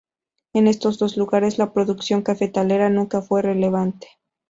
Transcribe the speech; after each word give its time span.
En 0.53 0.65
estos 0.65 0.97
dos 0.97 1.15
lugares 1.15 1.59
la 1.59 1.73
producción 1.73 2.23
cafetalera 2.23 2.89
nunca 2.89 3.21
fue 3.21 3.43
relevante. 3.43 4.07